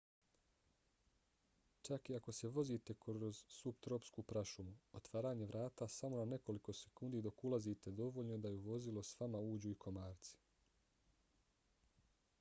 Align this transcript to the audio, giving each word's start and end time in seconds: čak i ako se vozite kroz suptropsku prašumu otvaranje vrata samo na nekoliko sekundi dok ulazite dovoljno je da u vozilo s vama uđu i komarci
čak 1.87 2.09
i 2.09 2.15
ako 2.19 2.33
se 2.37 2.49
vozite 2.55 2.93
kroz 3.03 3.41
suptropsku 3.57 4.23
prašumu 4.31 4.73
otvaranje 5.01 5.47
vrata 5.51 5.87
samo 5.97 6.17
na 6.21 6.25
nekoliko 6.33 6.75
sekundi 6.79 7.21
dok 7.27 7.43
ulazite 7.51 7.93
dovoljno 8.03 8.37
je 8.37 8.43
da 8.47 8.53
u 8.55 8.57
vozilo 8.69 9.03
s 9.11 9.15
vama 9.21 9.43
uđu 9.51 9.75
i 9.75 9.77
komarci 9.87 10.37